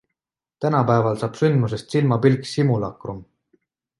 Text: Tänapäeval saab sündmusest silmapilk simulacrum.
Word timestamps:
Tänapäeval 0.63 1.19
saab 1.23 1.37
sündmusest 1.41 1.95
silmapilk 1.95 2.51
simulacrum. 2.55 3.21